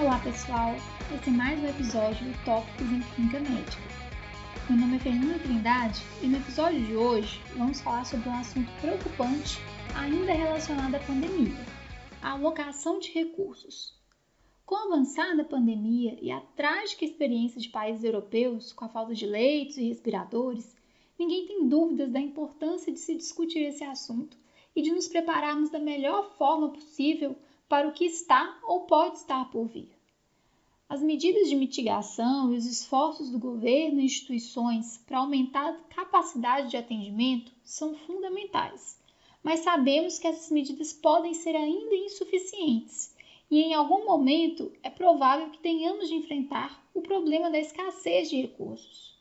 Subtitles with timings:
[0.00, 0.74] Olá pessoal,
[1.14, 3.82] esse é mais um episódio do Tópicos em Clínica Médica.
[4.66, 8.70] Meu nome é Fernanda Trindade e no episódio de hoje vamos falar sobre um assunto
[8.80, 9.58] preocupante
[9.94, 11.54] ainda relacionado à pandemia:
[12.22, 13.94] a alocação de recursos.
[14.64, 19.26] Com a avançada pandemia e a trágica experiência de países europeus com a falta de
[19.26, 20.74] leitos e respiradores,
[21.18, 24.34] ninguém tem dúvidas da importância de se discutir esse assunto
[24.74, 27.36] e de nos prepararmos da melhor forma possível
[27.70, 29.88] para o que está ou pode estar por vir.
[30.88, 36.68] As medidas de mitigação e os esforços do governo e instituições para aumentar a capacidade
[36.68, 39.00] de atendimento são fundamentais,
[39.40, 43.14] mas sabemos que essas medidas podem ser ainda insuficientes
[43.48, 48.42] e em algum momento é provável que tenhamos de enfrentar o problema da escassez de
[48.42, 49.16] recursos.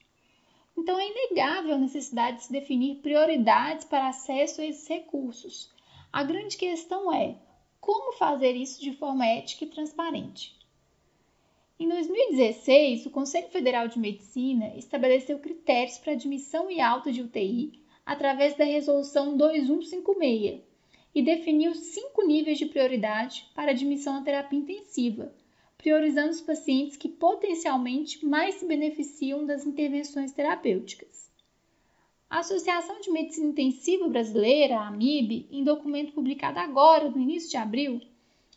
[0.76, 5.70] Então é inegável a necessidade de se definir prioridades para acesso a esses recursos.
[6.12, 7.38] A grande questão é
[7.79, 10.57] como fazer isso de forma ética e transparente.
[11.79, 17.81] Em 2016, o Conselho Federal de Medicina estabeleceu critérios para admissão e alta de UTI
[18.05, 20.62] através da Resolução 2156
[21.15, 25.34] e definiu cinco níveis de prioridade para admissão à terapia intensiva,
[25.77, 31.29] priorizando os pacientes que potencialmente mais se beneficiam das intervenções terapêuticas.
[32.30, 37.58] A Associação de Medicina Intensiva Brasileira, a AMIB, em documento publicado agora, no início de
[37.58, 37.99] abril,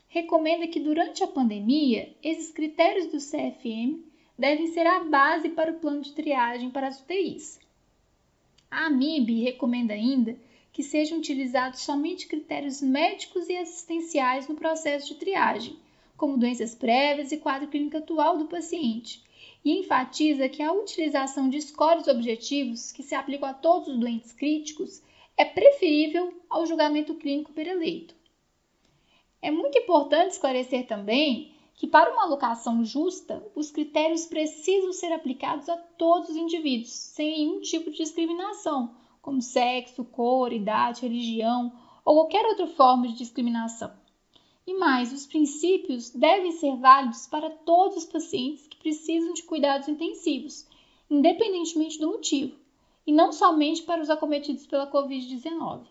[0.09, 4.05] recomenda que durante a pandemia, esses critérios do CFM
[4.39, 7.59] devem ser a base para o plano de triagem para as UTIs.
[8.71, 10.37] A AMIB recomenda ainda
[10.71, 15.79] que sejam utilizados somente critérios médicos e assistenciais no processo de triagem,
[16.15, 19.25] como doenças prévias e quadro clínico atual do paciente,
[19.65, 24.33] e enfatiza que a utilização de scores objetivos que se aplicam a todos os doentes
[24.33, 25.03] críticos
[25.37, 28.15] é preferível ao julgamento clínico per eleito.
[29.41, 35.69] É muito importante esclarecer também que, para uma alocação justa, os critérios precisam ser aplicados
[35.69, 41.73] a todos os indivíduos, sem nenhum tipo de discriminação, como sexo, cor, idade, religião
[42.05, 44.02] ou qualquer outra forma de discriminação.
[44.65, 49.89] E mais, os princípios devem ser válidos para todos os pacientes que precisam de cuidados
[49.89, 50.67] intensivos,
[51.11, 52.57] independentemente do motivo,
[53.05, 55.87] e não somente para os acometidos pela Covid-19.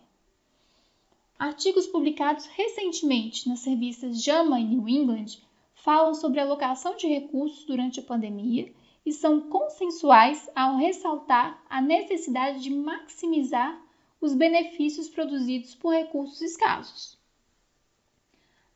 [1.38, 5.38] Artigos publicados recentemente nas revistas JAMA e New England
[5.74, 8.72] falam sobre a alocação de recursos durante a pandemia
[9.04, 13.82] e são consensuais ao ressaltar a necessidade de maximizar
[14.20, 17.20] os benefícios produzidos por recursos escassos.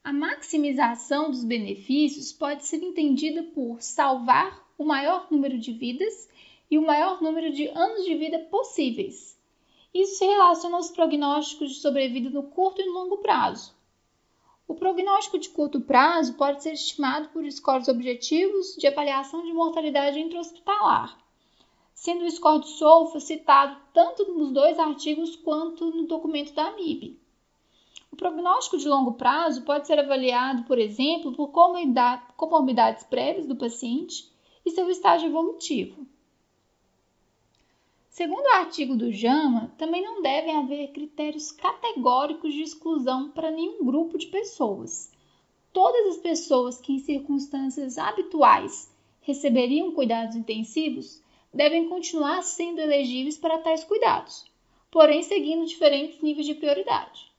[0.07, 6.29] A maximização dos benefícios pode ser entendida por salvar o maior número de vidas
[6.71, 9.37] e o maior número de anos de vida possíveis.
[9.93, 13.75] Isso se relaciona aos prognósticos de sobrevida no curto e no longo prazo.
[14.69, 20.21] O prognóstico de curto prazo pode ser estimado por scores objetivos de avaliação de mortalidade
[20.21, 21.19] intra-hospitalar,
[21.93, 27.26] sendo o score de SOFA citado tanto nos dois artigos quanto no documento da AMIB.
[28.11, 34.31] O prognóstico de longo prazo pode ser avaliado, por exemplo, por comorbidades prévias do paciente
[34.65, 36.07] e seu estágio evolutivo.
[38.09, 43.85] Segundo o artigo do JAMA, também não devem haver critérios categóricos de exclusão para nenhum
[43.85, 45.13] grupo de pessoas.
[45.71, 48.91] Todas as pessoas que, em circunstâncias habituais,
[49.21, 51.21] receberiam cuidados intensivos
[51.53, 54.51] devem continuar sendo elegíveis para tais cuidados,
[54.91, 57.31] porém seguindo diferentes níveis de prioridade.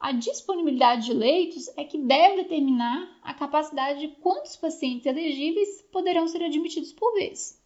[0.00, 6.28] A disponibilidade de leitos é que deve determinar a capacidade de quantos pacientes elegíveis poderão
[6.28, 7.60] ser admitidos por vez.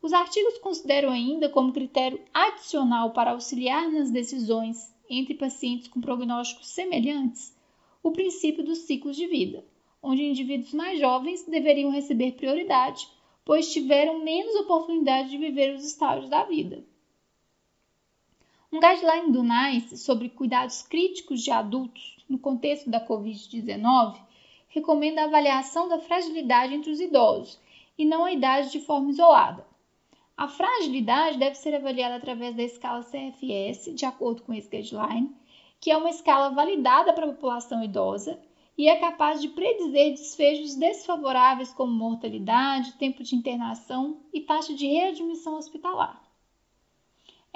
[0.00, 6.68] Os artigos consideram ainda como critério adicional para auxiliar nas decisões entre pacientes com prognósticos
[6.68, 7.54] semelhantes
[8.02, 9.64] o princípio dos ciclos de vida,
[10.02, 13.06] onde indivíduos mais jovens deveriam receber prioridade,
[13.44, 16.84] pois tiveram menos oportunidade de viver os estágios da vida.
[18.70, 24.20] Um guideline do NICE sobre cuidados críticos de adultos no contexto da Covid-19
[24.68, 27.58] recomenda a avaliação da fragilidade entre os idosos
[27.96, 29.66] e não a idade de forma isolada.
[30.36, 35.34] A fragilidade deve ser avaliada através da escala CFS, de acordo com esse guideline,
[35.80, 38.38] que é uma escala validada para a população idosa
[38.76, 44.86] e é capaz de predizer desfechos desfavoráveis como mortalidade, tempo de internação e taxa de
[44.86, 46.27] readmissão hospitalar.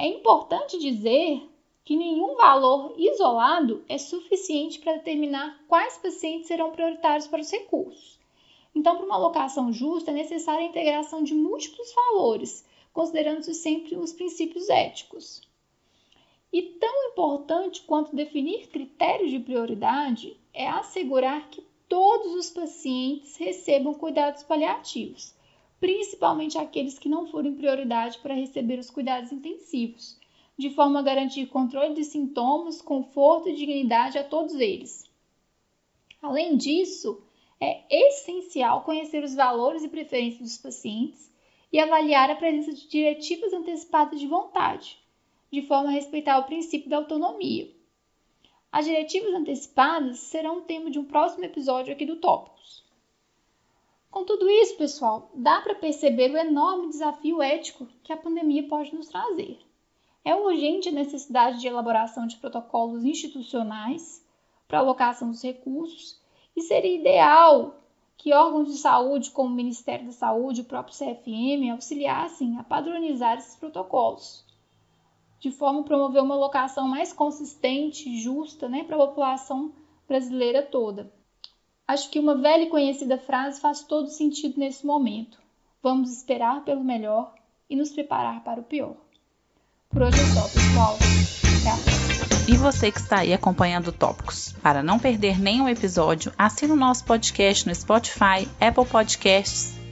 [0.02, 1.49] É importante dizer
[1.84, 8.19] que nenhum valor isolado é suficiente para determinar quais pacientes serão prioritários para os recursos.
[8.75, 14.12] Então, para uma alocação justa, é necessária a integração de múltiplos valores, considerando-se sempre os
[14.12, 15.40] princípios éticos.
[16.52, 23.94] E tão importante quanto definir critérios de prioridade é assegurar que todos os pacientes recebam
[23.94, 25.32] cuidados paliativos,
[25.82, 30.17] principalmente aqueles que não forem prioridade para receber os cuidados intensivos,
[30.56, 35.11] de forma a garantir controle de sintomas, conforto e dignidade a todos eles.
[36.23, 37.20] Além disso,
[37.58, 41.29] é essencial conhecer os valores e preferências dos pacientes
[41.73, 44.96] e avaliar a presença de diretivas antecipadas de vontade,
[45.50, 47.69] de forma a respeitar o princípio da autonomia.
[48.70, 52.81] As diretivas antecipadas serão o tema de um próximo episódio aqui do Tópicos.
[54.12, 58.94] Com tudo isso, pessoal, dá para perceber o enorme desafio ético que a pandemia pode
[58.94, 59.58] nos trazer.
[60.22, 64.22] É urgente a necessidade de elaboração de protocolos institucionais
[64.68, 66.20] para alocação dos recursos
[66.54, 67.80] e seria ideal
[68.18, 72.62] que órgãos de saúde, como o Ministério da Saúde e o próprio CFM, auxiliassem a
[72.62, 74.44] padronizar esses protocolos,
[75.40, 79.72] de forma a promover uma alocação mais consistente e justa né, para a população
[80.06, 81.10] brasileira toda.
[81.87, 85.38] Acho que uma velha e conhecida frase faz todo sentido nesse momento.
[85.82, 87.34] Vamos esperar pelo melhor
[87.69, 88.96] e nos preparar para o pior.
[89.90, 90.96] Por hoje é só, pessoal.
[91.61, 92.02] Até a.
[92.49, 97.05] E você que está aí acompanhando Tópicos, para não perder nenhum episódio, assine o nosso
[97.05, 99.81] podcast no Spotify, Apple Podcasts